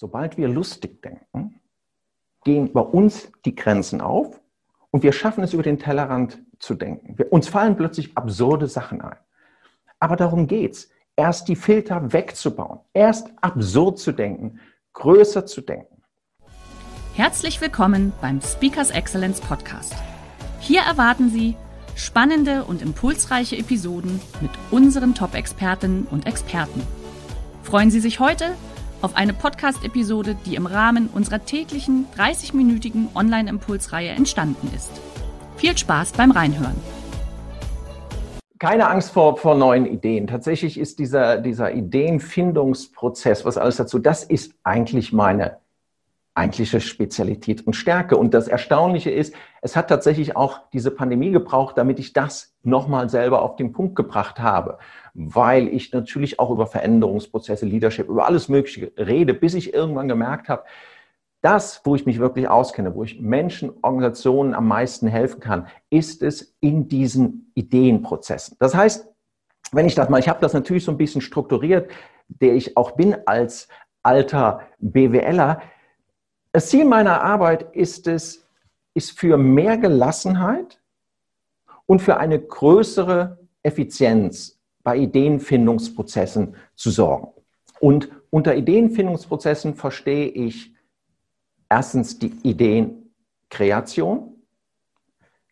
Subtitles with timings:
[0.00, 1.60] Sobald wir lustig denken,
[2.42, 4.40] gehen bei uns die Grenzen auf
[4.90, 7.18] und wir schaffen es über den Tellerrand zu denken.
[7.18, 9.18] Wir, uns fallen plötzlich absurde Sachen ein.
[9.98, 10.88] Aber darum geht's.
[11.16, 14.58] Erst die Filter wegzubauen, erst absurd zu denken,
[14.94, 16.02] größer zu denken.
[17.12, 19.94] Herzlich willkommen beim Speakers Excellence Podcast.
[20.60, 21.56] Hier erwarten Sie
[21.94, 26.80] spannende und impulsreiche Episoden mit unseren Top-Expertinnen und Experten.
[27.64, 28.54] Freuen Sie sich heute
[29.02, 34.90] auf eine Podcast-Episode, die im Rahmen unserer täglichen 30-minütigen Online-Impulsreihe entstanden ist.
[35.56, 36.76] Viel Spaß beim Reinhören.
[38.58, 40.26] Keine Angst vor, vor neuen Ideen.
[40.26, 45.56] Tatsächlich ist dieser, dieser Ideenfindungsprozess, was alles dazu, das ist eigentlich meine
[46.34, 48.16] eigentliche Spezialität und Stärke.
[48.16, 53.08] Und das Erstaunliche ist, es hat tatsächlich auch diese Pandemie gebraucht, damit ich das nochmal
[53.08, 54.78] selber auf den Punkt gebracht habe
[55.14, 60.48] weil ich natürlich auch über Veränderungsprozesse, Leadership, über alles Mögliche rede, bis ich irgendwann gemerkt
[60.48, 60.64] habe,
[61.42, 66.22] das, wo ich mich wirklich auskenne, wo ich Menschen, Organisationen am meisten helfen kann, ist
[66.22, 68.56] es in diesen Ideenprozessen.
[68.60, 69.08] Das heißt,
[69.72, 71.90] wenn ich das mal, ich habe das natürlich so ein bisschen strukturiert,
[72.28, 73.68] der ich auch bin als
[74.02, 75.62] alter BWLer.
[76.52, 78.46] Das Ziel meiner Arbeit ist es,
[78.94, 80.80] ist für mehr Gelassenheit
[81.86, 87.28] und für eine größere Effizienz bei Ideenfindungsprozessen zu sorgen.
[87.80, 90.74] Und unter Ideenfindungsprozessen verstehe ich
[91.68, 94.36] erstens die Ideenkreation,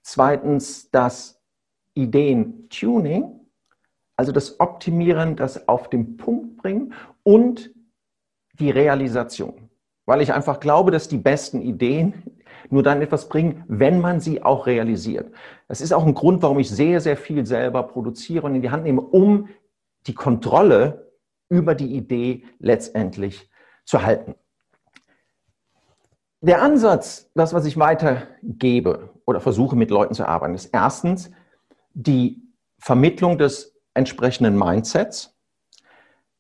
[0.03, 1.41] zweitens das
[1.95, 3.41] Ideentuning,
[4.17, 7.71] also das Optimieren, das auf den Punkt bringen und
[8.59, 9.69] die Realisation.
[10.09, 12.15] Weil ich einfach glaube, dass die besten Ideen
[12.71, 15.31] nur dann etwas bringen, wenn man sie auch realisiert.
[15.69, 18.71] Das ist auch ein Grund, warum ich sehr, sehr viel selber produziere und in die
[18.71, 19.51] Hand nehme, um
[20.07, 21.13] die Kontrolle
[21.51, 23.51] über die Idee letztendlich
[23.85, 24.35] zu halten.
[26.41, 31.31] Der Ansatz, das, was ich weitergebe oder versuche mit Leuten zu arbeiten, ist erstens
[31.93, 32.49] die
[32.79, 35.38] Vermittlung des entsprechenden Mindsets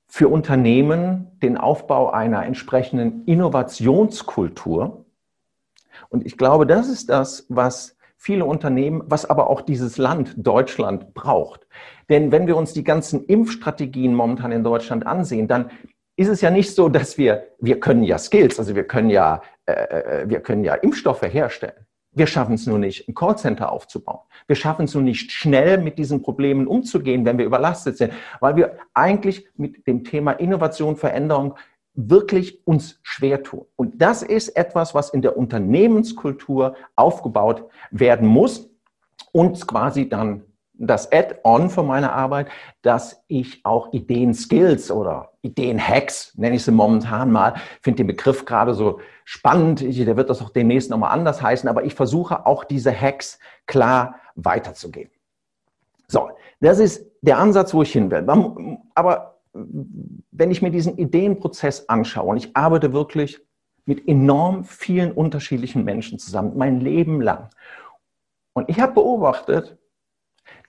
[0.09, 5.05] für Unternehmen, den Aufbau einer entsprechenden Innovationskultur,
[6.11, 11.15] und ich glaube, das ist das, was viele Unternehmen, was aber auch dieses Land Deutschland
[11.15, 11.67] braucht.
[12.09, 15.71] Denn wenn wir uns die ganzen Impfstrategien momentan in Deutschland ansehen, dann
[16.17, 19.43] ist es ja nicht so, dass wir, wir können ja Skills, also wir können ja,
[19.67, 21.87] äh, äh wir können ja Impfstoffe herstellen.
[22.19, 24.19] Wir schaffen es nur nicht, ein Callcenter aufzubauen.
[24.49, 28.57] Wir schaffen es nur nicht, schnell mit diesen Problemen umzugehen, wenn wir überlastet sind, weil
[28.57, 31.55] wir eigentlich mit dem Thema Innovation, Veränderung
[31.95, 33.67] wirklich uns schwer tun.
[33.77, 38.69] Und das ist etwas, was in der Unternehmenskultur aufgebaut werden muss
[39.31, 40.43] und quasi dann
[40.75, 42.49] das Add-on für meine Arbeit,
[42.83, 48.75] dass ich auch Ideen-Skills oder Ideen-Hacks, nenne ich sie momentan mal, finde den Begriff gerade
[48.75, 52.93] so spannend, der wird das auch demnächst nochmal anders heißen, aber ich versuche auch diese
[52.93, 55.13] Hacks klar weiterzugeben.
[56.07, 58.27] So, das ist der Ansatz, wo ich hin will.
[58.95, 59.39] Aber
[60.31, 63.41] wenn ich mir diesen Ideenprozess anschaue, und ich arbeite wirklich
[63.85, 67.51] mit enorm vielen unterschiedlichen Menschen zusammen, mein Leben lang.
[68.53, 69.79] Und ich habe beobachtet,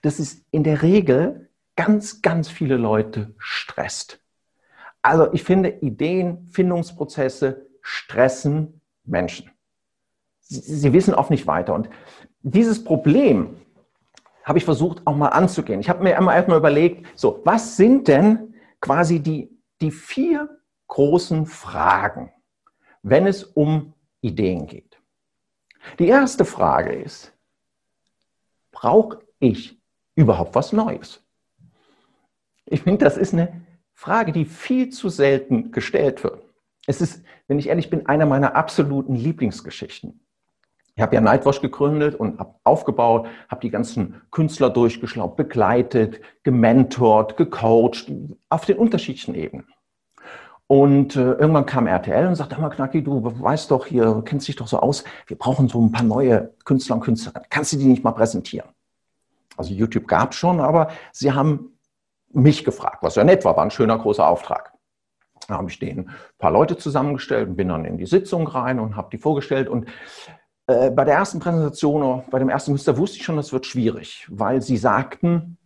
[0.02, 4.20] dass es in der Regel ganz, ganz viele Leute stresst.
[5.02, 9.50] Also ich finde, Ideenfindungsprozesse stressen Menschen.
[10.40, 11.74] Sie, sie wissen oft nicht weiter.
[11.74, 11.88] Und
[12.42, 13.56] dieses Problem
[14.44, 15.80] habe ich versucht auch mal anzugehen.
[15.80, 19.50] Ich habe mir einmal erstmal überlegt, so, was sind denn quasi die,
[19.80, 22.32] die vier großen Fragen,
[23.02, 25.00] wenn es um Ideen geht.
[25.98, 27.32] Die erste Frage ist,
[28.72, 29.80] brauche ich
[30.14, 31.22] überhaupt was Neues?
[32.66, 33.64] Ich finde, das ist eine
[34.00, 36.42] Frage, die viel zu selten gestellt wird.
[36.86, 40.24] Es ist, wenn ich ehrlich bin, einer meiner absoluten Lieblingsgeschichten.
[40.96, 47.36] Ich habe ja Nightwash gegründet und habe aufgebaut, habe die ganzen Künstler durchgeschlaubt, begleitet, gementort,
[47.36, 48.10] gecoacht,
[48.48, 49.66] auf den unterschiedlichen Ebenen.
[50.66, 54.56] Und äh, irgendwann kam RTL und sagte, mal Knacki, du weißt doch hier, kennst dich
[54.56, 57.46] doch so aus, wir brauchen so ein paar neue Künstler und Künstlerinnen.
[57.50, 58.70] Kannst du die nicht mal präsentieren?
[59.58, 61.76] Also YouTube gab es schon, aber sie haben
[62.32, 64.72] mich gefragt, was ja nett war, war ein schöner großer Auftrag.
[65.48, 68.78] Da habe ich denen ein paar Leute zusammengestellt und bin dann in die Sitzung rein
[68.78, 69.68] und habe die vorgestellt.
[69.68, 69.88] Und
[70.66, 74.26] äh, bei der ersten Präsentation, bei dem ersten Muster wusste ich schon, das wird schwierig,
[74.30, 75.58] weil sie sagten,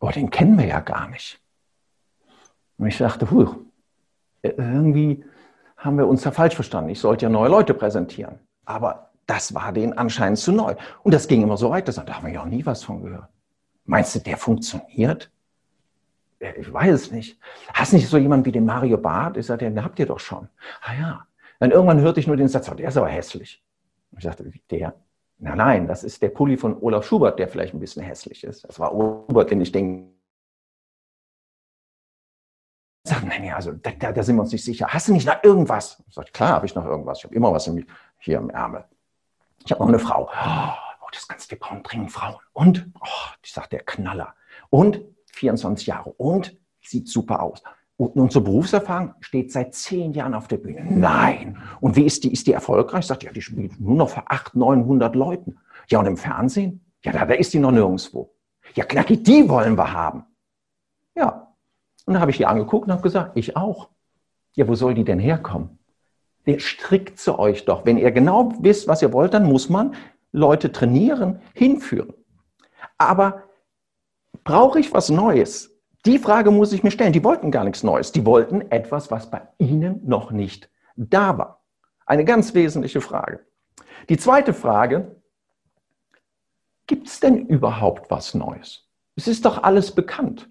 [0.00, 1.40] oh, den kennen wir ja gar nicht.
[2.78, 3.54] Und ich dachte, puh,
[4.42, 5.24] irgendwie
[5.76, 6.90] haben wir uns ja falsch verstanden.
[6.90, 8.40] Ich sollte ja neue Leute präsentieren.
[8.64, 10.74] Aber das war denen anscheinend zu neu.
[11.02, 11.92] Und das ging immer so weiter.
[11.92, 13.28] Da haben wir ja auch nie was von gehört.
[13.86, 15.30] Meinst du, der funktioniert?
[16.38, 17.38] Ich weiß es nicht.
[17.72, 19.36] Hast nicht so jemand wie den Mario Barth?
[19.36, 20.48] Ich sagte, den habt ihr doch schon.
[20.82, 21.26] Ah ja.
[21.60, 23.64] Dann irgendwann hörte ich nur den Satz, oh, der ist aber hässlich.
[24.16, 24.94] Ich sagte, der?
[25.38, 28.64] Nein, nein, das ist der Pulli von Olaf Schubert, der vielleicht ein bisschen hässlich ist.
[28.64, 30.12] Das war Schubert, den ich denke.
[33.04, 34.88] Sagt, nein, also da, da, sind wir uns nicht sicher.
[34.88, 36.02] Hast du nicht noch irgendwas?
[36.08, 37.18] Ich sagte, klar habe ich noch irgendwas.
[37.18, 37.70] Ich habe immer was
[38.18, 38.84] hier im Ärmel.
[39.64, 40.28] Ich habe noch eine Frau.
[40.28, 42.36] Oh, das ganze wir brauchen dringend Frauen.
[42.52, 44.34] Und, oh, ich sage, der Knaller.
[44.70, 45.00] Und
[45.32, 46.10] 24 Jahre.
[46.12, 47.62] Und sieht super aus.
[47.98, 50.84] Und unsere Berufserfahrung steht seit zehn Jahren auf der Bühne.
[50.84, 51.58] Nein.
[51.80, 52.32] Und wie ist die?
[52.32, 53.06] Ist die erfolgreich?
[53.06, 55.58] Sagt, ja, die spielt nur noch vor 800, 900 Leuten.
[55.88, 56.84] Ja, und im Fernsehen?
[57.02, 58.34] Ja, da, da ist die noch nirgendwo.
[58.74, 60.24] Ja, Knacki, die wollen wir haben.
[61.14, 61.54] Ja.
[62.04, 63.88] Und dann habe ich die angeguckt und habe gesagt, ich auch.
[64.52, 65.78] Ja, wo soll die denn herkommen?
[66.46, 67.86] Der strickt zu euch doch.
[67.86, 69.94] Wenn ihr genau wisst, was ihr wollt, dann muss man
[70.36, 72.12] Leute trainieren, hinführen.
[72.98, 73.44] Aber
[74.44, 75.74] brauche ich was Neues?
[76.04, 77.12] Die Frage muss ich mir stellen.
[77.12, 78.12] Die wollten gar nichts Neues.
[78.12, 81.64] Die wollten etwas, was bei ihnen noch nicht da war.
[82.04, 83.46] Eine ganz wesentliche Frage.
[84.08, 85.20] Die zweite Frage,
[86.86, 88.88] gibt es denn überhaupt was Neues?
[89.16, 90.50] Es ist doch alles bekannt.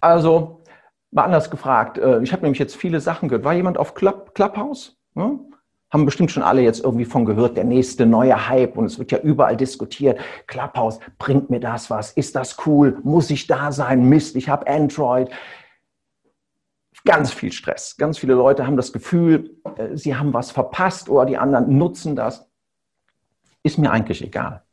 [0.00, 0.62] Also,
[1.10, 3.44] mal anders gefragt, äh, ich habe nämlich jetzt viele Sachen gehört.
[3.44, 5.00] War jemand auf Club, Clubhouse?
[5.14, 5.53] Hm?
[5.94, 9.12] Haben bestimmt schon alle jetzt irgendwie von gehört, der nächste neue Hype und es wird
[9.12, 10.18] ja überall diskutiert.
[10.48, 12.10] Clubhouse, bringt mir das was?
[12.10, 12.98] Ist das cool?
[13.04, 14.08] Muss ich da sein?
[14.08, 15.30] Mist, ich habe Android.
[17.04, 17.96] Ganz viel Stress.
[17.96, 22.16] Ganz viele Leute haben das Gefühl, äh, sie haben was verpasst oder die anderen nutzen
[22.16, 22.50] das.
[23.62, 24.64] Ist mir eigentlich egal.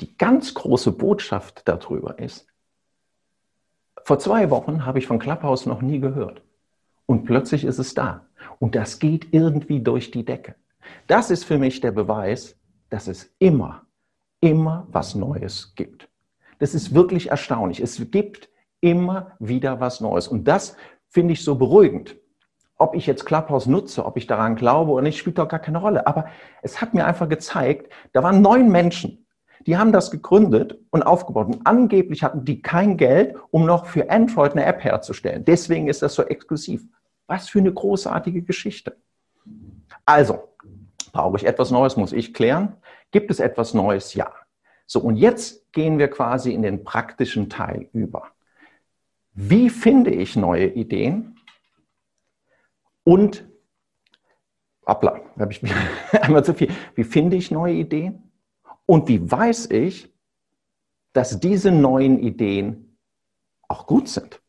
[0.00, 2.46] Die ganz große Botschaft darüber ist,
[4.04, 6.42] vor zwei Wochen habe ich von Clubhouse noch nie gehört.
[7.06, 8.24] Und plötzlich ist es da.
[8.58, 10.54] Und das geht irgendwie durch die Decke.
[11.06, 12.56] Das ist für mich der Beweis,
[12.88, 13.86] dass es immer,
[14.40, 16.08] immer was Neues gibt.
[16.58, 17.80] Das ist wirklich erstaunlich.
[17.80, 18.48] Es gibt
[18.80, 20.28] immer wieder was Neues.
[20.28, 20.76] Und das
[21.08, 22.16] finde ich so beruhigend.
[22.76, 25.78] Ob ich jetzt Clubhouse nutze, ob ich daran glaube oder nicht, spielt doch gar keine
[25.78, 26.06] Rolle.
[26.06, 26.26] Aber
[26.62, 29.26] es hat mir einfach gezeigt, da waren neun Menschen,
[29.66, 31.48] die haben das gegründet und aufgebaut.
[31.48, 35.44] Und angeblich hatten die kein Geld, um noch für Android eine App herzustellen.
[35.44, 36.86] Deswegen ist das so exklusiv.
[37.30, 38.96] Was für eine großartige Geschichte.
[40.04, 40.48] Also,
[41.12, 42.76] brauche ich etwas Neues, muss ich klären.
[43.12, 44.14] Gibt es etwas Neues?
[44.14, 44.34] Ja.
[44.84, 48.32] So, und jetzt gehen wir quasi in den praktischen Teil über.
[49.32, 51.38] Wie finde ich neue Ideen?
[53.04, 53.48] Und,
[54.84, 55.62] hoppla, habe ich
[56.20, 56.72] einmal zu viel.
[56.96, 58.32] Wie finde ich neue Ideen?
[58.86, 60.12] Und wie weiß ich,
[61.12, 62.98] dass diese neuen Ideen
[63.68, 64.42] auch gut sind?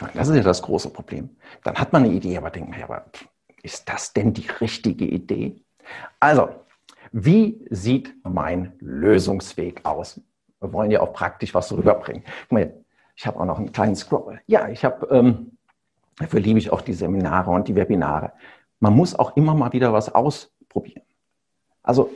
[0.00, 1.28] Ich meine, das ist ja das große Problem.
[1.62, 3.04] Dann hat man eine Idee, aber denkt man, ja, aber
[3.62, 5.60] ist das denn die richtige Idee?
[6.18, 6.48] Also,
[7.12, 10.18] wie sieht mein Lösungsweg aus?
[10.58, 12.24] Wir wollen ja auch praktisch was rüberbringen.
[12.48, 12.74] Guck mal,
[13.14, 14.40] ich habe auch noch einen kleinen Scroll.
[14.46, 15.58] Ja, ich habe, ähm,
[16.16, 18.32] dafür liebe ich auch die Seminare und die Webinare.
[18.78, 21.02] Man muss auch immer mal wieder was ausprobieren.
[21.82, 22.10] Also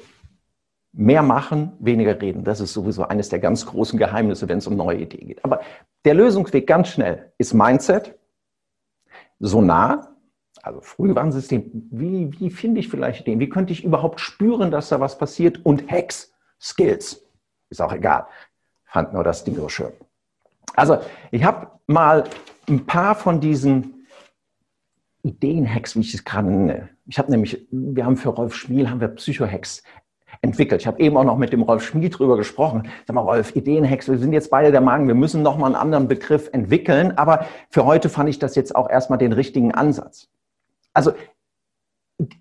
[0.93, 2.45] mehr machen, weniger reden.
[2.45, 5.45] Das ist sowieso eines der ganz großen Geheimnisse, wenn es um neue Ideen geht.
[5.45, 5.61] Aber
[6.05, 8.19] der Lösungsweg ganz schnell ist Mindset,
[9.39, 10.15] so nah,
[10.63, 13.41] also Frühwarnsystem, wie, wie finde ich vielleicht den?
[13.41, 15.65] Wie könnte ich überhaupt spüren, dass da was passiert?
[15.65, 17.23] Und Hacks, Skills,
[17.69, 18.27] ist auch egal.
[18.85, 19.93] Fand nur das Ding so schön.
[20.75, 20.99] Also
[21.31, 22.25] ich habe mal
[22.69, 24.07] ein paar von diesen
[25.23, 26.91] Ideen-Hacks, wie ich es gerade nenne.
[27.07, 29.83] Ich habe nämlich, wir haben für Rolf Schmiel, haben wir Psycho-Hacks
[30.45, 30.83] entwickelt.
[30.83, 32.89] Ich habe eben auch noch mit dem Rolf Schmied drüber gesprochen.
[33.07, 35.75] Sag mal, Rolf, Ideenhex, wir sind jetzt beide der Meinung, wir müssen noch mal einen
[35.75, 37.19] anderen Begriff entwickeln.
[37.19, 40.29] Aber für heute fand ich das jetzt auch erstmal den richtigen Ansatz.
[40.93, 41.13] Also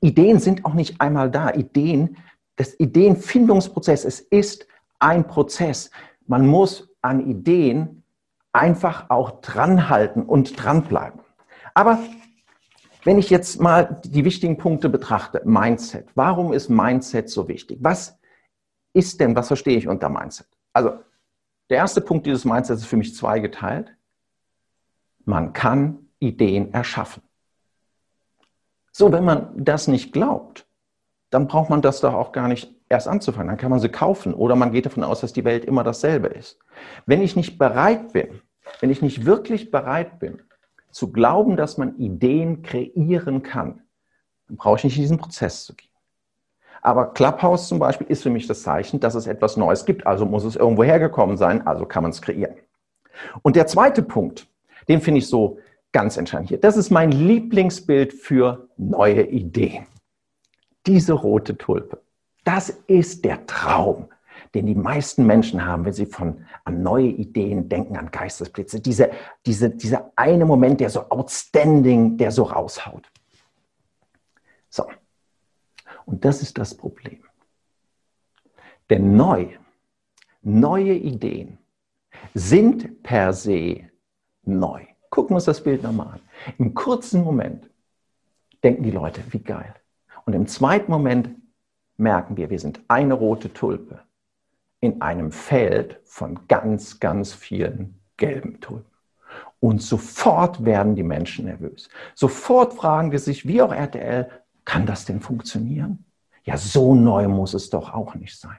[0.01, 1.51] Ideen sind auch nicht einmal da.
[1.51, 2.17] Ideen,
[2.57, 4.67] das Ideenfindungsprozess, es ist
[4.99, 5.89] ein Prozess.
[6.27, 8.03] Man muss an Ideen
[8.51, 11.21] einfach auch dranhalten und dranbleiben.
[11.73, 11.97] Aber
[13.03, 16.07] wenn ich jetzt mal die wichtigen Punkte betrachte, Mindset.
[16.15, 17.79] Warum ist Mindset so wichtig?
[17.81, 18.17] Was
[18.93, 20.47] ist denn, was verstehe ich unter Mindset?
[20.71, 20.99] Also,
[21.69, 23.95] der erste Punkt dieses Mindsets ist für mich zweigeteilt.
[25.25, 27.23] Man kann Ideen erschaffen.
[28.91, 30.67] So, wenn man das nicht glaubt,
[31.29, 33.47] dann braucht man das doch auch gar nicht erst anzufangen.
[33.47, 36.27] Dann kann man sie kaufen oder man geht davon aus, dass die Welt immer dasselbe
[36.27, 36.59] ist.
[37.05, 38.41] Wenn ich nicht bereit bin,
[38.79, 40.43] wenn ich nicht wirklich bereit bin,
[40.93, 43.81] zu glauben, dass man Ideen kreieren kann,
[44.47, 45.89] dann brauche ich nicht in diesen Prozess zu gehen.
[46.81, 50.05] Aber Clubhouse zum Beispiel ist für mich das Zeichen, dass es etwas Neues gibt.
[50.05, 52.55] Also muss es irgendwo hergekommen sein, also kann man es kreieren.
[53.41, 54.47] Und der zweite Punkt,
[54.87, 55.59] den finde ich so
[55.93, 56.59] ganz entscheidend hier.
[56.59, 59.85] Das ist mein Lieblingsbild für neue Ideen.
[60.85, 62.01] Diese rote Tulpe.
[62.43, 64.09] Das ist der Traum
[64.53, 68.79] den die meisten Menschen haben, wenn sie von, an neue Ideen denken, an Geistesblitze.
[68.79, 69.11] Diese,
[69.45, 73.09] diese, dieser eine Moment, der so outstanding, der so raushaut.
[74.69, 74.85] So.
[76.05, 77.23] Und das ist das Problem.
[78.89, 79.47] Denn neu,
[80.41, 81.57] neue Ideen
[82.35, 83.89] sind per se
[84.43, 84.85] neu.
[85.09, 86.19] Gucken wir uns das Bild nochmal an.
[86.59, 87.69] Im kurzen Moment
[88.63, 89.73] denken die Leute, wie geil.
[90.25, 91.29] Und im zweiten Moment
[91.97, 94.03] merken wir, wir sind eine rote Tulpe
[94.83, 98.91] in einem Feld von ganz, ganz vielen gelben Tulpen.
[99.61, 101.87] Und sofort werden die Menschen nervös.
[102.15, 104.29] Sofort fragen die sich, wie auch RTL,
[104.65, 106.03] kann das denn funktionieren?
[106.43, 108.57] Ja, so neu muss es doch auch nicht sein.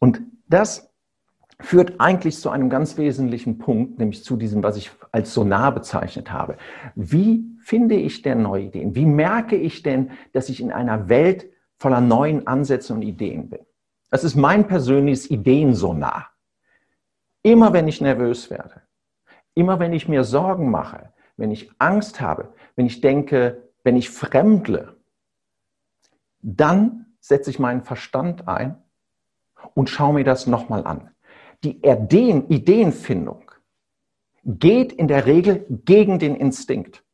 [0.00, 0.90] Und das
[1.60, 6.32] führt eigentlich zu einem ganz wesentlichen Punkt, nämlich zu diesem, was ich als Sonar bezeichnet
[6.32, 6.56] habe.
[6.96, 8.96] Wie finde ich denn neue Ideen?
[8.96, 13.60] Wie merke ich denn, dass ich in einer Welt voller neuen Ansätze und Ideen bin?
[14.16, 16.30] Das ist mein persönliches Ideensonar.
[17.42, 18.80] Immer wenn ich nervös werde,
[19.52, 24.08] immer wenn ich mir Sorgen mache, wenn ich Angst habe, wenn ich denke, wenn ich
[24.08, 24.96] fremdle,
[26.40, 28.82] dann setze ich meinen Verstand ein
[29.74, 31.10] und schaue mir das nochmal an.
[31.62, 33.50] Die Ideen, Ideenfindung
[34.44, 37.04] geht in der Regel gegen den Instinkt.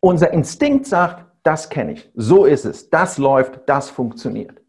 [0.00, 4.61] Unser Instinkt sagt, das kenne ich, so ist es, das läuft, das funktioniert.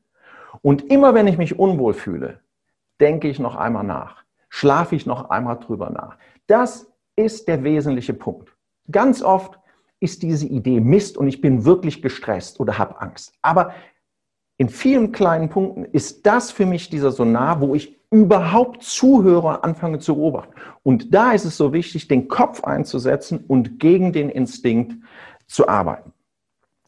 [0.63, 2.39] Und immer wenn ich mich unwohl fühle,
[2.99, 6.17] denke ich noch einmal nach, schlafe ich noch einmal drüber nach.
[6.47, 8.55] Das ist der wesentliche Punkt.
[8.89, 9.59] Ganz oft
[9.99, 13.33] ist diese Idee Mist und ich bin wirklich gestresst oder habe Angst.
[13.41, 13.73] Aber
[14.57, 19.99] in vielen kleinen Punkten ist das für mich dieser Sonar, wo ich überhaupt zuhöre, anfange
[19.99, 20.53] zu beobachten.
[20.83, 24.95] Und da ist es so wichtig, den Kopf einzusetzen und gegen den Instinkt
[25.47, 26.13] zu arbeiten.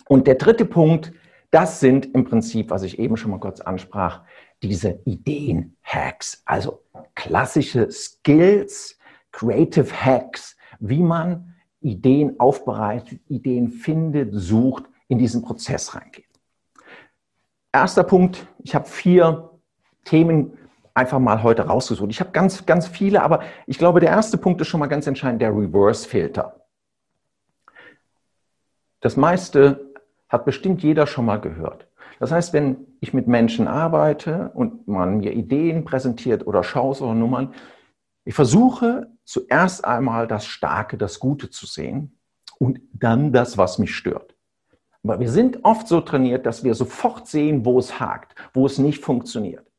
[0.07, 1.11] Und der dritte Punkt
[1.51, 4.23] das sind im Prinzip, was ich eben schon mal kurz ansprach,
[4.61, 6.83] diese Ideen-Hacks, also
[7.13, 8.97] klassische Skills,
[9.31, 16.25] Creative Hacks, wie man Ideen aufbereitet, Ideen findet, sucht, in diesen Prozess reingeht.
[17.71, 19.51] Erster Punkt, ich habe vier
[20.03, 20.57] Themen
[20.93, 22.09] einfach mal heute rausgesucht.
[22.09, 25.05] Ich habe ganz, ganz viele, aber ich glaube, der erste Punkt ist schon mal ganz
[25.05, 26.65] entscheidend, der Reverse-Filter.
[29.01, 29.84] Das meiste
[30.29, 31.87] hat bestimmt jeder schon mal gehört.
[32.19, 37.13] Das heißt, wenn ich mit Menschen arbeite und man mir Ideen präsentiert oder Schaus oder
[37.13, 37.53] Nummern,
[38.23, 42.17] ich versuche zuerst einmal das Starke, das Gute zu sehen
[42.57, 44.35] und dann das, was mich stört.
[45.03, 48.79] Aber wir sind oft so trainiert, dass wir sofort sehen, wo es hakt, wo es
[48.79, 49.69] nicht funktioniert.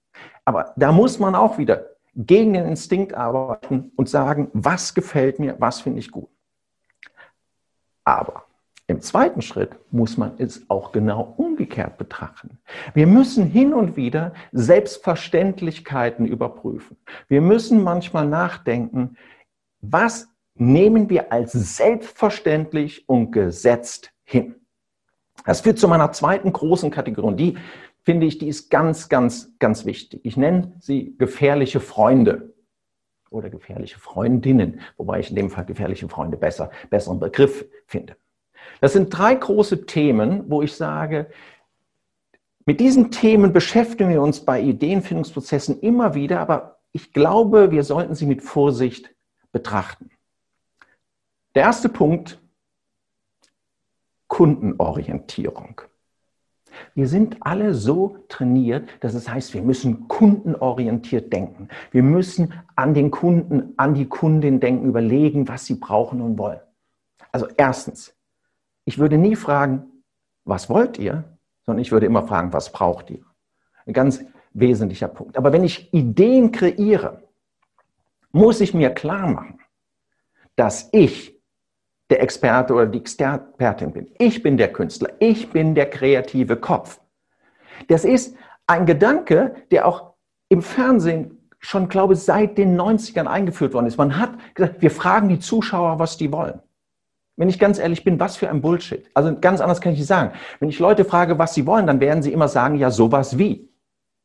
[0.45, 5.57] Aber da muss man auch wieder gegen den Instinkt arbeiten und sagen, was gefällt mir,
[5.59, 6.31] was finde ich gut.
[8.05, 8.46] Aber
[8.89, 12.59] im zweiten Schritt muss man es auch genau umgekehrt betrachten.
[12.95, 16.97] Wir müssen hin und wieder Selbstverständlichkeiten überprüfen.
[17.27, 19.17] Wir müssen manchmal nachdenken,
[19.81, 24.55] was nehmen wir als selbstverständlich und gesetzt hin.
[25.45, 27.27] Das führt zu meiner zweiten großen Kategorie.
[27.27, 27.59] Und die
[28.05, 30.21] finde ich, die ist ganz, ganz, ganz wichtig.
[30.25, 32.55] Ich nenne sie gefährliche Freunde
[33.31, 38.17] oder gefährliche Freundinnen, wobei ich in dem Fall gefährliche Freunde besser, besseren Begriff finde.
[38.81, 41.31] Das sind drei große Themen, wo ich sage,
[42.65, 48.15] mit diesen Themen beschäftigen wir uns bei Ideenfindungsprozessen immer wieder, aber ich glaube, wir sollten
[48.15, 49.15] sie mit Vorsicht
[49.53, 50.11] betrachten.
[51.55, 52.41] Der erste Punkt,
[54.27, 55.81] Kundenorientierung.
[56.95, 61.69] Wir sind alle so trainiert, dass es heißt, wir müssen kundenorientiert denken.
[61.91, 66.61] Wir müssen an den Kunden, an die Kundin denken, überlegen, was sie brauchen und wollen.
[67.33, 68.16] Also erstens,
[68.87, 69.85] ich würde nie fragen,
[70.45, 71.25] was wollt ihr,
[71.67, 73.25] sondern ich würde immer fragen, was braucht ihr?
[73.85, 75.37] Ein ganz wesentlicher Punkt.
[75.37, 77.23] Aber wenn ich Ideen kreiere,
[78.33, 79.59] muss ich mir klar machen,
[80.55, 81.37] dass ich
[82.09, 84.11] der Experte oder die Expertin bin.
[84.19, 85.11] Ich bin der Künstler.
[85.19, 87.01] Ich bin der kreative Kopf.
[87.89, 88.37] Das ist
[88.69, 90.15] ein Gedanke, der auch
[90.49, 93.97] im Fernsehen schon, glaube ich, seit den 90ern eingeführt worden ist.
[93.97, 96.61] Man hat gesagt, wir fragen die Zuschauer, was die wollen.
[97.37, 99.11] Wenn ich ganz ehrlich bin, was für ein Bullshit.
[99.15, 100.33] Also ganz anders kann ich nicht sagen.
[100.59, 103.69] Wenn ich Leute frage, was sie wollen, dann werden sie immer sagen, ja, sowas wie.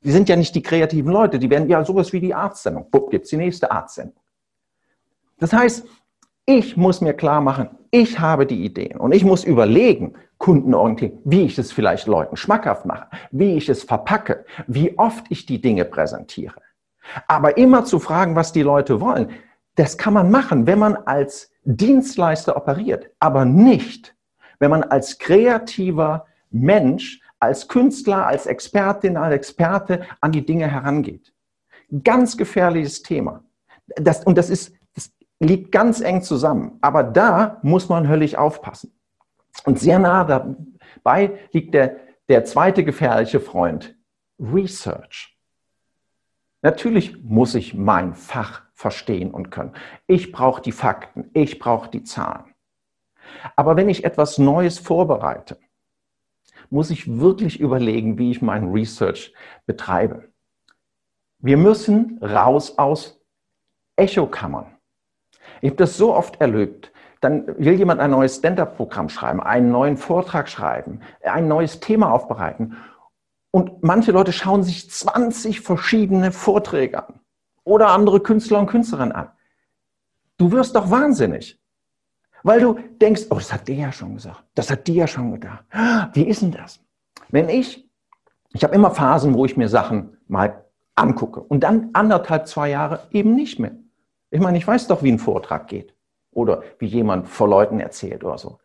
[0.03, 2.89] Die sind ja nicht die kreativen Leute, die werden ja sowas wie die Arztsendung.
[2.89, 4.15] Bupp, gibt's die nächste Arztsendung.
[5.38, 5.86] Das heißt,
[6.46, 11.44] Ich muss mir klar machen, ich habe die Ideen und ich muss überlegen, kundenorientiert, wie
[11.44, 15.86] ich es vielleicht Leuten schmackhaft mache, wie ich es verpacke, wie oft ich die Dinge
[15.86, 16.60] präsentiere.
[17.27, 19.30] Aber immer zu fragen, was die Leute wollen,
[19.75, 24.15] das kann man machen, wenn man als Dienstleister operiert, aber nicht,
[24.60, 31.34] wenn man als kreativer Mensch, als Künstler, als Expertin, als Experte an die Dinge herangeht.
[32.03, 33.44] Ganz gefährliches Thema.
[33.96, 36.77] Das, und das ist, das liegt ganz eng zusammen.
[36.82, 38.94] Aber da muss man höllisch aufpassen.
[39.65, 41.98] Und sehr nah dabei liegt der,
[42.30, 43.96] der zweite gefährliche Freund,
[44.39, 45.38] Research.
[46.62, 49.73] Natürlich muss ich mein Fach verstehen und können.
[50.07, 52.53] Ich brauche die Fakten, ich brauche die Zahlen.
[53.55, 55.57] Aber wenn ich etwas Neues vorbereite,
[56.69, 59.33] muss ich wirklich überlegen, wie ich mein Research
[59.65, 60.29] betreibe.
[61.38, 63.21] Wir müssen raus aus
[63.95, 64.77] Echokammern.
[65.61, 66.91] Ich habe das so oft erlebt.
[67.19, 72.77] Dann will jemand ein neues Stand-up-Programm schreiben, einen neuen Vortrag schreiben, ein neues Thema aufbereiten.
[73.51, 77.21] Und manche Leute schauen sich 20 verschiedene Vorträge an
[77.63, 79.30] oder andere Künstler und Künstlerinnen an.
[80.38, 81.60] Du wirst doch wahnsinnig,
[82.44, 85.32] weil du denkst, oh, das hat der ja schon gesagt, das hat die ja schon
[85.34, 85.65] gedacht.
[86.13, 86.80] Wie ist denn das?
[87.30, 87.88] Wenn ich,
[88.53, 90.65] ich habe immer Phasen, wo ich mir Sachen mal
[90.96, 93.75] angucke und dann anderthalb, zwei Jahre eben nicht mehr.
[94.30, 95.94] Ich meine, ich weiß doch, wie ein Vortrag geht
[96.32, 98.60] oder wie jemand vor Leuten erzählt oder so.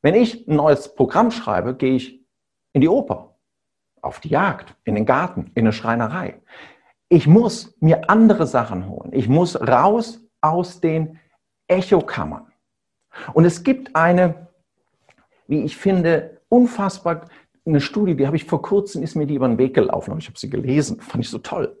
[0.00, 2.24] Wenn ich ein neues Programm schreibe, gehe ich
[2.72, 3.36] in die Oper,
[4.00, 6.40] auf die Jagd, in den Garten, in eine Schreinerei.
[7.08, 9.10] Ich muss mir andere Sachen holen.
[9.12, 11.18] Ich muss raus aus den
[11.66, 12.46] Echokammern.
[13.32, 14.48] Und es gibt eine,
[15.46, 17.28] wie ich finde, unfassbar
[17.66, 20.20] eine Studie, die habe ich vor kurzem, ist mir die über den Weg gelaufen, aber
[20.20, 21.76] ich habe sie gelesen, fand ich so toll.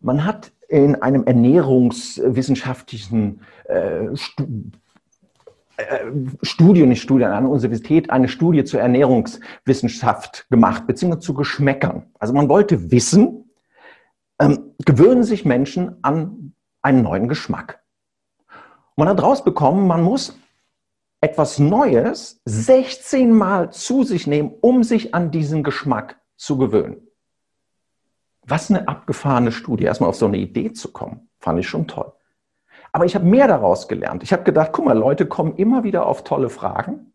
[0.00, 4.06] Man hat in einem ernährungswissenschaftlichen äh,
[5.76, 6.06] äh,
[6.42, 12.06] Studie, nicht Studie, an einer Universität eine Studie zur Ernährungswissenschaft gemacht, beziehungsweise zu Geschmäckern.
[12.18, 13.43] Also man wollte wissen,
[14.44, 17.82] ähm, gewöhnen sich Menschen an einen neuen Geschmack.
[18.96, 20.38] Man hat rausbekommen, man muss
[21.20, 27.08] etwas Neues 16 Mal zu sich nehmen, um sich an diesen Geschmack zu gewöhnen.
[28.46, 32.12] Was eine abgefahrene Studie, erstmal auf so eine Idee zu kommen, fand ich schon toll.
[32.92, 34.22] Aber ich habe mehr daraus gelernt.
[34.22, 37.12] Ich habe gedacht, guck mal, Leute kommen immer wieder auf tolle Fragen.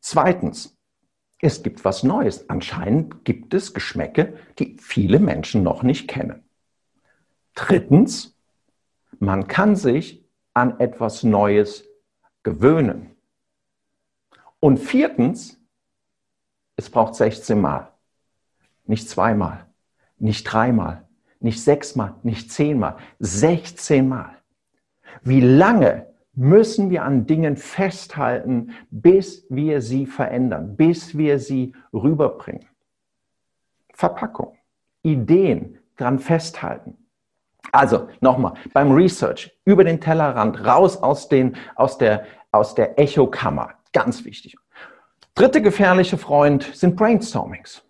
[0.00, 0.76] Zweitens,
[1.38, 2.48] es gibt was Neues.
[2.48, 6.43] Anscheinend gibt es Geschmäcke, die viele Menschen noch nicht kennen.
[7.54, 8.36] Drittens,
[9.18, 11.84] man kann sich an etwas Neues
[12.42, 13.16] gewöhnen.
[14.60, 15.60] Und viertens,
[16.76, 17.92] es braucht 16 Mal,
[18.86, 19.66] nicht zweimal,
[20.18, 21.06] nicht dreimal,
[21.40, 24.36] nicht sechsmal, nicht zehnmal, 16 Mal.
[25.22, 32.66] Wie lange müssen wir an Dingen festhalten, bis wir sie verändern, bis wir sie rüberbringen?
[33.92, 34.56] Verpackung,
[35.02, 37.03] Ideen dran festhalten.
[37.72, 43.74] Also nochmal, beim Research über den Tellerrand, raus aus, den, aus der, aus der Echokammer.
[43.92, 44.56] Ganz wichtig.
[45.34, 47.82] Dritte gefährliche Freund sind Brainstormings.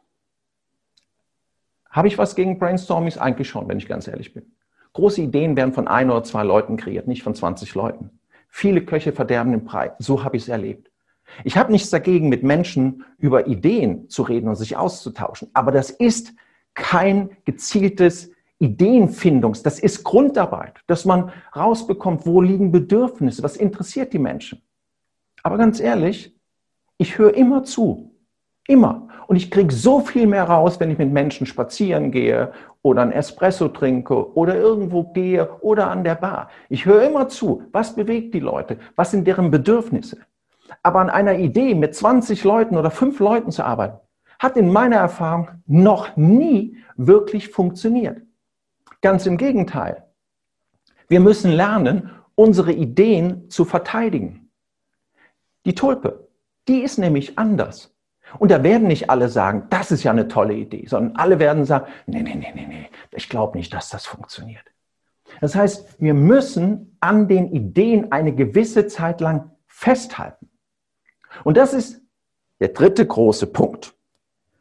[1.91, 3.19] Habe ich was gegen Brainstormings?
[3.19, 4.55] Eigentlich schon, wenn ich ganz ehrlich bin.
[4.95, 8.19] Große Ideen werden von ein oder zwei Leuten kreiert, nicht von 20 Leuten.
[8.49, 9.93] Viele Köche verderben den Brei.
[9.99, 10.91] So habe ich es erlebt.
[11.43, 15.51] Ich habe nichts dagegen, mit Menschen über Ideen zu reden und sich auszutauschen.
[15.53, 16.33] Aber das ist
[16.75, 24.19] kein gezieltes Ideenfindungs, das ist Grundarbeit, dass man rausbekommt, wo liegen Bedürfnisse, was interessiert die
[24.19, 24.63] Menschen.
[25.43, 26.35] Aber ganz ehrlich,
[26.99, 28.15] ich höre immer zu.
[28.67, 29.09] Immer.
[29.27, 33.13] Und ich kriege so viel mehr raus, wenn ich mit Menschen spazieren gehe oder ein
[33.13, 36.49] Espresso trinke oder irgendwo gehe oder an der Bar.
[36.69, 37.63] Ich höre immer zu.
[37.73, 38.79] Was bewegt die Leute?
[38.97, 40.19] Was sind deren Bedürfnisse?
[40.83, 43.99] Aber an einer Idee mit 20 Leuten oder 5 Leuten zu arbeiten,
[44.39, 48.23] hat in meiner Erfahrung noch nie wirklich funktioniert.
[49.05, 50.03] Ganz im Gegenteil.
[51.09, 54.51] Wir müssen lernen, unsere Ideen zu verteidigen.
[55.67, 56.31] Die Tulpe,
[56.69, 57.95] die ist nämlich anders.
[58.39, 61.67] Und da werden nicht alle sagen, das ist ja eine tolle Idee, sondern alle werden
[61.67, 64.65] sagen, nee, nee, nee, nee, nee, ich glaube nicht, dass das funktioniert.
[65.43, 70.49] Das heißt, wir müssen an den Ideen eine gewisse Zeit lang festhalten.
[71.43, 72.01] Und das ist
[72.59, 73.93] der dritte große Punkt.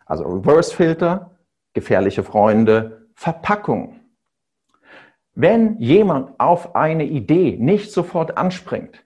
[0.05, 1.31] Also Reverse Filter,
[1.71, 4.01] gefährliche Freunde, Verpackung.
[5.35, 9.03] Wenn jemand auf eine Idee nicht sofort anspringt,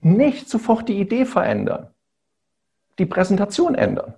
[0.00, 1.88] nicht sofort die Idee verändern,
[2.98, 4.14] die Präsentation ändern.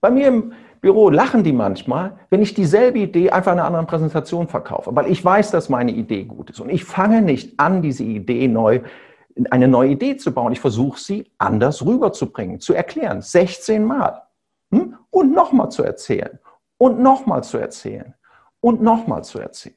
[0.00, 3.86] Bei mir im Büro lachen die manchmal, wenn ich dieselbe Idee einfach in einer anderen
[3.86, 6.60] Präsentation verkaufe, weil ich weiß, dass meine Idee gut ist.
[6.60, 8.80] Und ich fange nicht an, diese Idee neu,
[9.50, 10.52] eine neue Idee zu bauen.
[10.52, 14.22] Ich versuche sie anders rüberzubringen, zu erklären, 16 Mal.
[14.70, 14.96] Hm?
[15.10, 16.38] Und nochmal zu erzählen.
[16.76, 18.14] Und nochmal zu erzählen.
[18.64, 19.76] Und nochmal zu erzählen.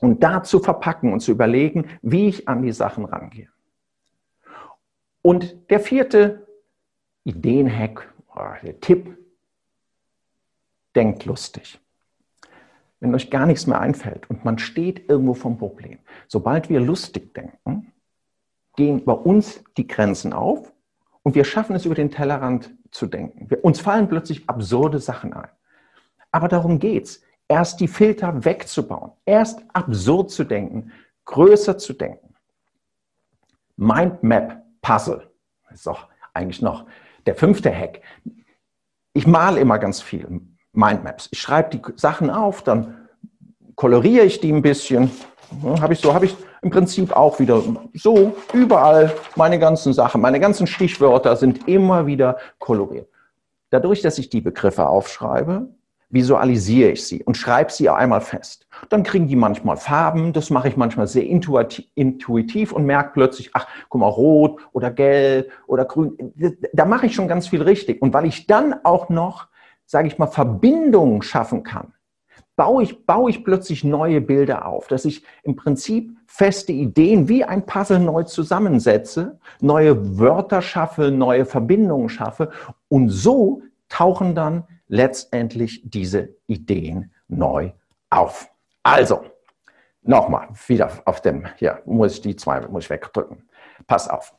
[0.00, 3.48] Und da zu verpacken und zu überlegen, wie ich an die Sachen rangehe.
[5.22, 6.46] Und der vierte
[7.24, 8.12] Ideenhack,
[8.62, 9.16] der Tipp,
[10.94, 11.80] denkt lustig.
[13.00, 15.98] Wenn euch gar nichts mehr einfällt und man steht irgendwo vom Problem,
[16.28, 17.94] sobald wir lustig denken,
[18.76, 20.70] gehen bei uns die Grenzen auf
[21.22, 23.48] und wir schaffen es über den Tellerrand zu denken.
[23.48, 25.48] Wir, uns fallen plötzlich absurde Sachen ein.
[26.30, 27.22] Aber darum geht's.
[27.52, 30.90] Erst die Filter wegzubauen, erst absurd zu denken,
[31.26, 32.34] größer zu denken.
[33.76, 35.30] Mindmap Puzzle
[35.70, 36.86] ist doch eigentlich noch
[37.26, 38.00] der fünfte Hack.
[39.12, 40.40] Ich male immer ganz viel
[40.72, 41.28] Mindmaps.
[41.30, 43.06] Ich schreibe die Sachen auf, dann
[43.74, 45.10] koloriere ich die ein bisschen.
[45.62, 47.62] Ja, habe ich so, habe ich im Prinzip auch wieder
[47.92, 53.10] so überall meine ganzen Sachen, meine ganzen Stichwörter sind immer wieder koloriert.
[53.68, 55.68] Dadurch, dass ich die Begriffe aufschreibe,
[56.12, 58.68] visualisiere ich sie und schreibe sie einmal fest.
[58.90, 63.66] Dann kriegen die manchmal Farben, das mache ich manchmal sehr intuitiv und merke plötzlich, ach,
[63.88, 66.32] guck mal, rot oder gelb oder grün.
[66.72, 68.00] Da mache ich schon ganz viel richtig.
[68.02, 69.48] Und weil ich dann auch noch,
[69.86, 71.94] sage ich mal, Verbindungen schaffen kann,
[72.56, 77.44] baue ich, baue ich plötzlich neue Bilder auf, dass ich im Prinzip feste Ideen wie
[77.44, 82.50] ein Puzzle neu zusammensetze, neue Wörter schaffe, neue Verbindungen schaffe
[82.88, 87.72] und so tauchen dann letztendlich diese Ideen neu
[88.10, 88.50] auf.
[88.82, 89.24] Also,
[90.02, 93.48] nochmal, wieder auf dem, hier muss ich die zwei, muss ich wegdrücken.
[93.86, 94.36] Pass auf.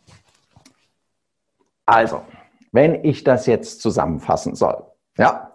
[1.87, 2.23] Also,
[2.71, 4.85] wenn ich das jetzt zusammenfassen soll,
[5.17, 5.51] ja,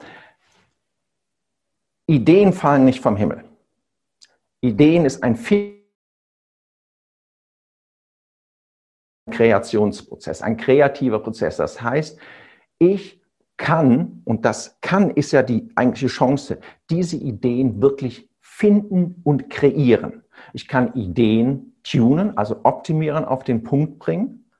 [2.08, 3.44] Ideen fallen nicht vom Himmel.
[4.62, 5.38] Ideen ist ein
[9.30, 11.56] Kreationsprozess, ein kreativer Prozess.
[11.56, 12.18] Das heißt,
[12.80, 13.17] ich
[13.58, 20.22] kann, und das kann ist ja die eigentliche Chance, diese Ideen wirklich finden und kreieren.
[20.54, 24.50] Ich kann Ideen tunen, also optimieren, auf den Punkt bringen.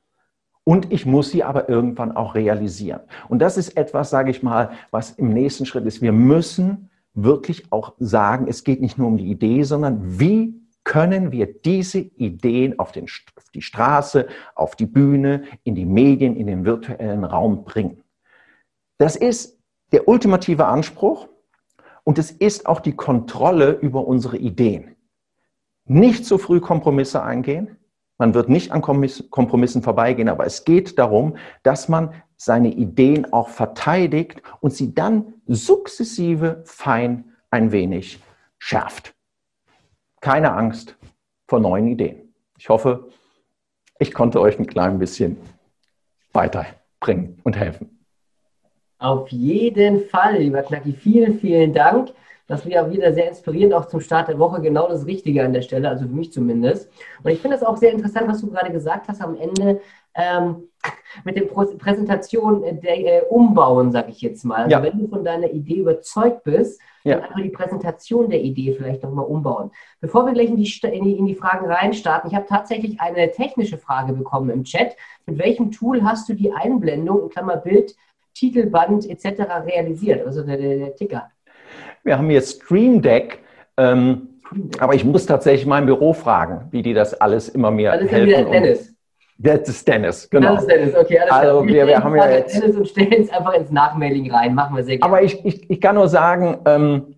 [0.65, 3.01] Und ich muss sie aber irgendwann auch realisieren.
[3.29, 6.03] Und das ist etwas, sage ich mal, was im nächsten Schritt ist.
[6.03, 11.33] Wir müssen wirklich auch sagen, es geht nicht nur um die Idee, sondern wie können
[11.33, 13.05] wir diese Ideen auf, den,
[13.37, 18.03] auf die Straße, auf die Bühne, in die Medien, in den virtuellen Raum bringen.
[18.99, 19.59] Das ist
[19.93, 21.29] der ultimative Anspruch
[22.05, 24.97] und es ist auch die Kontrolle über unsere Ideen.
[25.85, 27.77] Nicht zu früh Kompromisse eingehen.
[28.19, 33.49] Man wird nicht an Kompromissen vorbeigehen, aber es geht darum, dass man seine Ideen auch
[33.49, 38.21] verteidigt und sie dann sukzessive fein ein wenig
[38.59, 39.15] schärft.
[40.21, 40.97] Keine Angst
[41.47, 42.35] vor neuen Ideen.
[42.59, 43.09] Ich hoffe,
[44.01, 45.37] ich konnte euch ein klein bisschen
[46.33, 47.98] weiterbringen und helfen.
[48.99, 50.93] Auf jeden Fall, lieber Knacki.
[50.93, 52.11] Vielen, vielen Dank.
[52.49, 54.61] Das war wieder sehr inspirierend, auch zum Start der Woche.
[54.61, 56.91] Genau das Richtige an der Stelle, also für mich zumindest.
[57.23, 59.81] Und ich finde es auch sehr interessant, was du gerade gesagt hast am Ende.
[60.15, 60.65] Ähm,
[61.25, 64.65] mit den Präsentationen der, äh, umbauen, sage ich jetzt mal.
[64.65, 64.83] Also ja.
[64.83, 67.17] wenn du von deiner Idee überzeugt bist, ja.
[67.17, 69.71] dann einfach die Präsentation der Idee vielleicht nochmal umbauen.
[70.01, 73.31] Bevor wir gleich in die, in die, in die Fragen reinstarten, ich habe tatsächlich eine
[73.31, 74.97] technische Frage bekommen im Chat.
[75.27, 77.95] Mit welchem Tool hast du die Einblendung, in Klammer Bild,
[78.39, 79.41] Titelband etc.
[79.67, 81.31] realisiert, also der, der, der Ticker?
[82.05, 83.41] Wir haben hier Stream Deck.
[83.77, 84.29] Ähm,
[84.79, 88.13] aber ich muss tatsächlich mein Büro fragen, wie die das alles immer mehr das ist
[88.13, 88.29] helfen.
[88.29, 88.95] Wieder Dennis.
[89.41, 90.55] Das ist Dennis, genau.
[90.55, 93.31] Das ist Dennis, okay, alles also Wir, wir haben ja jetzt Dennis und stellen es
[93.31, 95.13] einfach ins Nachmailing rein, machen wir sehr gerne.
[95.15, 97.15] Aber ich, ich, ich kann nur sagen, ähm,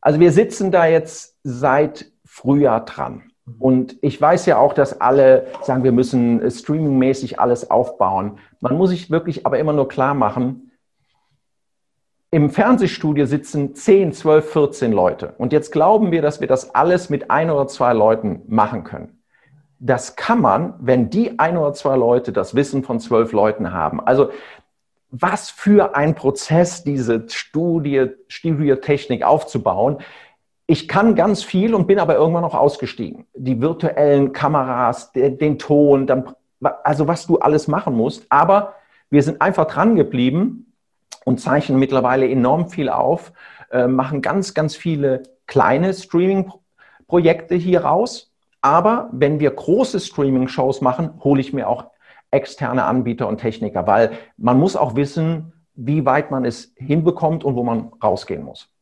[0.00, 3.22] also wir sitzen da jetzt seit Frühjahr dran.
[3.58, 8.38] Und ich weiß ja auch, dass alle sagen, wir müssen streamingmäßig alles aufbauen.
[8.60, 10.70] Man muss sich wirklich aber immer nur klar machen,
[12.30, 15.34] im Fernsehstudio sitzen 10, 12, 14 Leute.
[15.38, 19.20] Und jetzt glauben wir, dass wir das alles mit ein oder zwei Leuten machen können
[19.84, 24.00] das kann man, wenn die ein oder zwei Leute das Wissen von zwölf Leuten haben.
[24.00, 24.30] Also
[25.10, 29.98] was für ein Prozess, diese Studie, Studiotechnik aufzubauen.
[30.66, 33.26] Ich kann ganz viel und bin aber irgendwann noch ausgestiegen.
[33.34, 36.34] Die virtuellen Kameras, den, den Ton, dann,
[36.82, 38.26] also was du alles machen musst.
[38.30, 38.74] Aber
[39.10, 40.72] wir sind einfach dran geblieben
[41.24, 43.32] und zeichnen mittlerweile enorm viel auf,
[43.70, 51.22] äh, machen ganz, ganz viele kleine Streaming-Projekte hier raus aber wenn wir große Streaming-Shows machen,
[51.22, 51.90] hole ich mir auch
[52.30, 57.56] externe Anbieter und Techniker, weil man muss auch wissen, wie weit man es hinbekommt und
[57.56, 58.73] wo man rausgehen muss.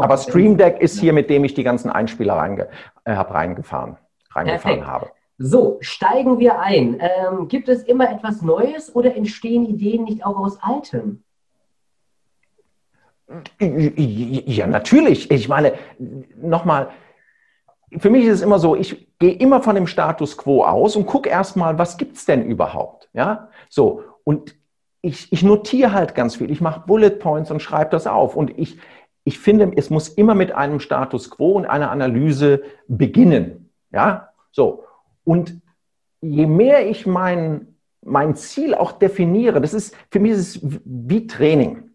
[0.00, 2.68] Aber Stream Deck ist hier, mit dem ich die ganzen Einspieler reinge
[3.04, 3.96] äh, hab reingefahren,
[4.32, 5.10] reingefahren habe.
[5.38, 7.00] So, steigen wir ein.
[7.00, 11.22] Ähm, gibt es immer etwas Neues oder entstehen Ideen nicht auch aus Altem?
[13.58, 15.30] Ja, natürlich.
[15.30, 15.74] Ich meine,
[16.36, 16.90] nochmal,
[17.96, 21.06] für mich ist es immer so, ich gehe immer von dem Status quo aus und
[21.06, 23.08] gucke erstmal, was gibt es denn überhaupt?
[23.12, 24.02] Ja, so.
[24.24, 24.54] Und
[25.02, 26.50] ich, ich notiere halt ganz viel.
[26.50, 28.36] Ich mache Bullet Points und schreibe das auf.
[28.36, 28.78] Und ich,
[29.30, 33.70] ich finde, es muss immer mit einem Status quo und einer Analyse beginnen.
[33.92, 34.82] Ja, so.
[35.22, 35.60] Und
[36.20, 41.28] je mehr ich mein, mein Ziel auch definiere, das ist, für mich ist es wie
[41.28, 41.90] Training.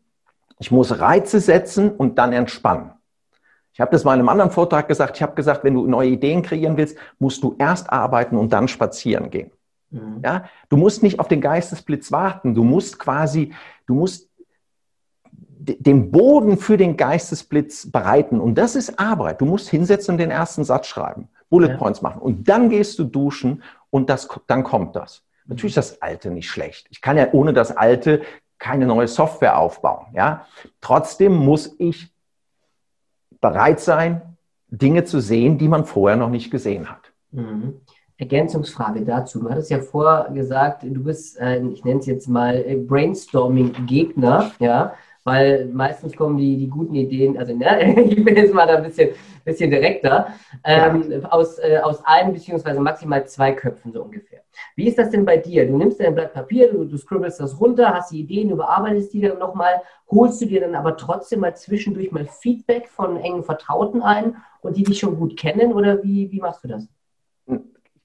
[0.60, 2.92] Ich muss Reize setzen und dann entspannen.
[3.74, 5.18] Ich habe das mal in einem anderen Vortrag gesagt.
[5.18, 8.70] Ich habe gesagt, wenn du neue Ideen kreieren willst, musst du erst arbeiten und dann
[8.70, 9.52] spazieren gehen.
[9.90, 10.22] Mhm.
[10.24, 12.56] Ja, du musst nicht auf den Geistesblitz warten.
[12.56, 13.52] Du musst quasi,
[13.88, 14.30] du musst
[15.66, 18.40] den Boden für den Geistesblitz bereiten.
[18.40, 19.42] Und das ist Arbeit.
[19.42, 21.78] Du musst hinsetzen und den ersten Satz schreiben, Bullet ja.
[21.78, 22.22] Points machen.
[22.22, 25.24] Und dann gehst du duschen und das, dann kommt das.
[25.46, 26.88] Natürlich ist das Alte nicht schlecht.
[26.90, 28.22] Ich kann ja ohne das Alte
[28.58, 30.08] keine neue Software aufbauen.
[30.14, 30.48] Ja?
[30.82, 32.12] Trotzdem muss ich
[33.42, 37.12] bereit sein, Dinge zu sehen, die man vorher noch nicht gesehen hat.
[37.32, 37.82] Mhm.
[38.18, 39.42] Ergänzungsfrage dazu.
[39.42, 44.94] Du hattest ja vorher gesagt, du bist, äh, ich nenne es jetzt mal Brainstorming-Gegner, ja,
[45.26, 48.84] weil meistens kommen die, die guten Ideen, also ne, ich bin jetzt mal da ein
[48.84, 49.10] bisschen,
[49.44, 50.28] bisschen direkter,
[50.64, 51.30] ähm, ja.
[51.30, 54.42] aus, äh, aus einem beziehungsweise maximal zwei Köpfen so ungefähr.
[54.76, 55.68] Wie ist das denn bei dir?
[55.68, 59.22] Du nimmst dein Blatt Papier, du, du scribbelst das runter, hast die Ideen, überarbeitest die
[59.22, 64.04] dann nochmal, holst du dir dann aber trotzdem mal zwischendurch mal Feedback von engen Vertrauten
[64.04, 66.88] ein und die dich schon gut kennen oder wie, wie machst du das?
[67.48, 67.58] Ich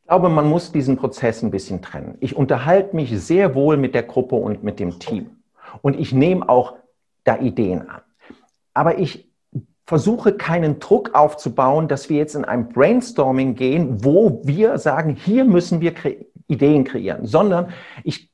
[0.07, 2.17] glaube, man muss diesen Prozess ein bisschen trennen.
[2.21, 5.37] Ich unterhalte mich sehr wohl mit der Gruppe und mit dem Team.
[5.83, 6.81] Und ich nehme auch
[7.31, 8.03] da Ideen an.
[8.75, 9.31] Aber ich
[9.87, 15.45] versuche keinen Druck aufzubauen, dass wir jetzt in ein Brainstorming gehen, wo wir sagen, hier
[15.45, 18.29] müssen wir kre Ideen kreieren, sondern ich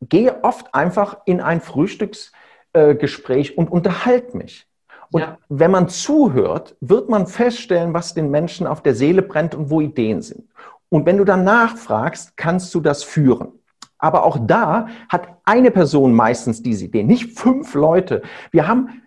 [0.00, 4.66] gehe oft einfach in ein Frühstücksgespräch äh, und unterhalte mich.
[5.12, 5.38] Und ja.
[5.48, 9.80] wenn man zuhört, wird man feststellen, was den Menschen auf der Seele brennt und wo
[9.80, 10.48] Ideen sind.
[10.88, 13.59] Und wenn du dann nachfragst, kannst du das führen.
[14.00, 18.22] Aber auch da hat eine Person meistens diese Idee, nicht fünf Leute.
[18.50, 19.02] Wir haben,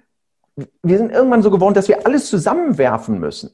[0.82, 3.52] wir sind irgendwann so gewohnt, dass wir alles zusammenwerfen müssen.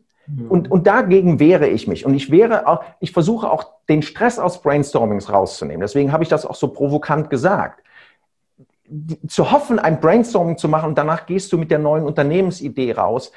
[0.48, 2.06] Und, und dagegen wehre ich mich.
[2.06, 5.82] Und ich wäre auch, ich versuche auch den Stress aus Brainstormings rauszunehmen.
[5.82, 7.84] Deswegen habe ich das auch so provokant gesagt.
[9.28, 13.32] Zu hoffen, ein Brainstorming zu machen und danach gehst du mit der neuen Unternehmensidee raus,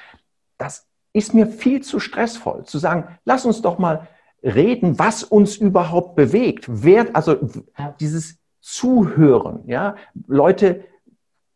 [0.58, 2.64] das ist mir viel zu stressvoll.
[2.64, 4.08] Zu sagen, lass uns doch mal
[4.42, 6.64] reden, was uns überhaupt bewegt.
[6.68, 7.36] Wer, also
[8.00, 10.84] dieses Zuhören, ja, Leute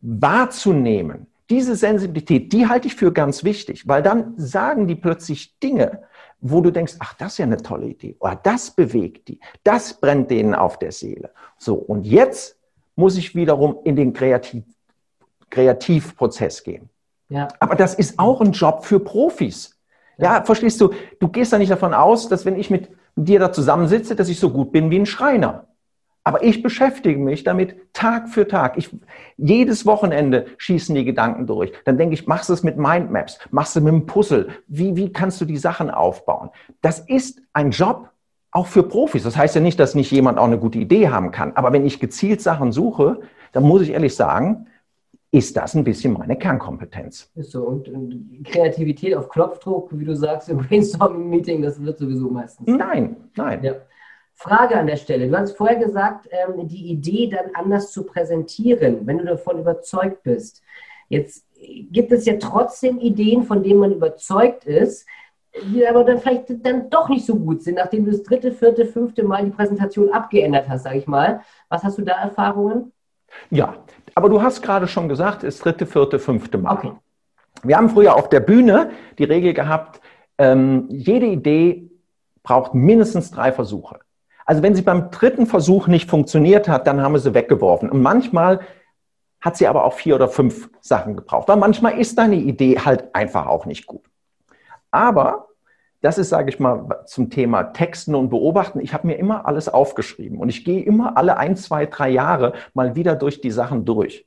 [0.01, 6.03] wahrzunehmen, diese Sensibilität, die halte ich für ganz wichtig, weil dann sagen die plötzlich Dinge,
[6.41, 9.95] wo du denkst, ach, das ist ja eine tolle Idee, oder das bewegt die, das
[9.95, 11.31] brennt denen auf der Seele.
[11.59, 12.57] So, und jetzt
[12.97, 14.65] muss ich wiederum in den Kreativ
[15.51, 16.91] Kreativprozess gehen.
[17.29, 17.49] Ja.
[17.61, 19.76] Aber das ist auch ein Job für Profis.
[20.19, 20.91] Ja, verstehst du?
[21.21, 24.41] Du gehst da nicht davon aus, dass wenn ich mit dir da zusammensitze, dass ich
[24.41, 25.67] so gut bin wie ein Schreiner.
[26.25, 28.77] Aber ich beschäftige mich damit Tag für Tag.
[28.79, 28.91] Ich,
[29.37, 31.73] jedes Wochenende schießen die Gedanken durch.
[31.85, 34.49] Dann denke ich, machst du es mit Mindmaps, machst du mit einem Puzzle.
[34.67, 36.51] Wie, wie kannst du die Sachen aufbauen?
[36.83, 38.11] Das ist ein Job
[38.51, 39.23] auch für Profis.
[39.23, 41.53] Das heißt ja nicht, dass nicht jemand auch eine gute Idee haben kann.
[41.55, 43.21] Aber wenn ich gezielt Sachen suche,
[43.53, 44.67] dann muss ich ehrlich sagen,
[45.31, 47.31] ist das ein bisschen meine Kernkompetenz.
[47.35, 47.65] Ist so.
[47.65, 52.69] Und, und Kreativität auf Knopfdruck, wie du sagst, im Brainstorming-Meeting, das wird sowieso meistens.
[52.69, 53.63] Nein, nein.
[53.63, 53.75] Ja.
[54.35, 55.29] Frage an der Stelle.
[55.29, 60.23] Du hast vorher gesagt, ähm, die Idee dann anders zu präsentieren, wenn du davon überzeugt
[60.25, 60.63] bist.
[61.09, 61.47] Jetzt
[61.91, 65.07] gibt es ja trotzdem Ideen, von denen man überzeugt ist,
[65.73, 68.85] die aber dann vielleicht dann doch nicht so gut sind, nachdem du das dritte, vierte,
[68.85, 71.41] fünfte Mal die Präsentation abgeändert hast, sage ich mal.
[71.71, 72.93] Was hast du da Erfahrungen?
[73.51, 73.75] Ja,
[74.17, 76.79] aber du hast gerade schon gesagt, es dritte, vierte, fünfte Mal.
[76.79, 76.93] Okay.
[77.63, 80.01] Wir haben früher auf der Bühne die Regel gehabt,
[80.39, 81.91] ähm, jede Idee
[82.43, 84.01] braucht mindestens drei Versuche.
[84.47, 87.91] Also wenn sie beim dritten Versuch nicht funktioniert hat, dann haben wir sie weggeworfen.
[87.91, 88.61] Und manchmal
[89.41, 93.15] hat sie aber auch vier oder fünf Sachen gebraucht, weil manchmal ist deine Idee halt
[93.15, 94.05] einfach auch nicht gut.
[94.91, 95.49] Aber
[96.01, 98.81] das ist, sage ich mal, zum Thema Texten und Beobachten.
[98.81, 102.53] Ich habe mir immer alles aufgeschrieben und ich gehe immer alle ein, zwei, drei Jahre
[102.75, 104.25] mal wieder durch die Sachen durch.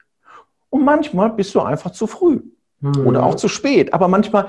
[0.70, 2.42] Und manchmal bist du einfach zu früh
[2.80, 3.08] mhm.
[3.08, 3.94] oder auch zu spät.
[3.94, 4.48] Aber manchmal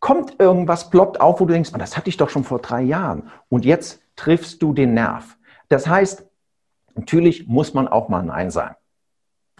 [0.00, 2.82] kommt irgendwas, ploppt auf, wo du denkst, oh, das hatte ich doch schon vor drei
[2.82, 3.30] Jahren.
[3.48, 5.36] Und jetzt triffst du den Nerv.
[5.68, 6.26] Das heißt,
[6.94, 8.76] natürlich muss man auch mal Nein sagen.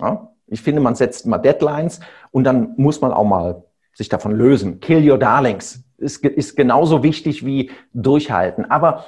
[0.00, 0.30] Ja?
[0.46, 2.00] Ich finde, man setzt immer Deadlines
[2.32, 4.80] und dann muss man auch mal sich davon lösen.
[4.80, 8.70] Kill your darlings ist, ist genauso wichtig wie durchhalten.
[8.70, 9.06] Aber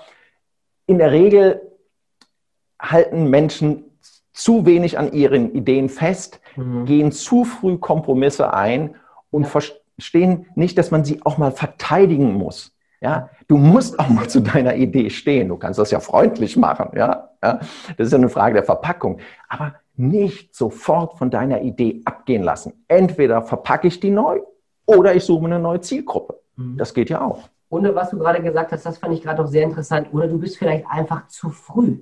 [0.87, 1.61] in der Regel
[2.81, 3.85] halten Menschen
[4.33, 6.85] zu wenig an ihren Ideen fest, mhm.
[6.85, 8.97] gehen zu früh Kompromisse ein
[9.31, 9.49] und ja.
[9.49, 12.75] verstehen nicht, dass man sie auch mal verteidigen muss.
[13.01, 15.49] Ja, du musst auch mal zu deiner Idee stehen.
[15.49, 16.91] Du kannst das ja freundlich machen.
[16.95, 17.59] Ja, ja?
[17.97, 19.19] das ist ja eine Frage der Verpackung.
[19.49, 22.85] Aber nicht sofort von deiner Idee abgehen lassen.
[22.89, 24.41] Entweder verpacke ich die neu
[24.87, 26.42] oder ich suche eine neue Zielgruppe.
[26.63, 26.77] Mhm.
[26.77, 27.49] Das geht ja auch.
[27.69, 30.09] Und was du gerade gesagt hast, das fand ich gerade auch sehr interessant.
[30.13, 32.01] Oder du bist vielleicht einfach zu früh.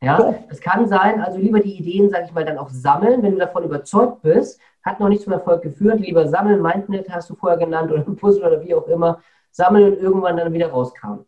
[0.00, 3.32] Ja, es kann sein, also lieber die Ideen, sage ich mal, dann auch sammeln, wenn
[3.32, 7.34] du davon überzeugt bist, hat noch nicht zum Erfolg geführt, lieber sammeln, Mindnet hast du
[7.34, 11.24] vorher genannt oder Puzzle oder wie auch immer, sammeln und irgendwann dann wieder rauskramen.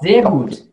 [0.00, 0.64] Sehr gut.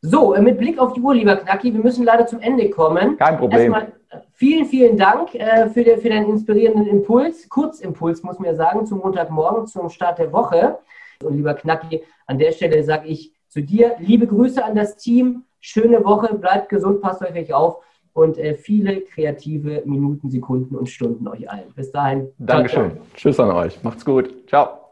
[0.00, 3.18] So, äh, mit Blick auf die Uhr, lieber Knacki, wir müssen leider zum Ende kommen.
[3.18, 3.74] Kein Problem.
[3.74, 8.46] Erstmal äh, vielen, vielen Dank äh, für, den, für deinen inspirierenden Impuls, Kurzimpuls, muss man
[8.46, 10.78] ja sagen, zum Montagmorgen, zum Start der Woche.
[11.22, 15.44] Und lieber Knacki, an der Stelle sage ich zu dir, liebe Grüße an das Team,
[15.60, 17.78] schöne Woche, bleibt gesund, passt euch auf
[18.12, 21.72] und äh, viele kreative Minuten, Sekunden und Stunden euch allen.
[21.74, 22.28] Bis dahin.
[22.38, 22.92] Dankeschön.
[22.92, 23.06] Ciao.
[23.14, 23.82] Tschüss an euch.
[23.82, 24.48] Macht's gut.
[24.48, 24.90] Ciao.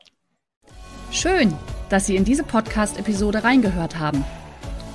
[1.13, 1.53] Schön,
[1.89, 4.25] dass Sie in diese Podcast-Episode reingehört haben.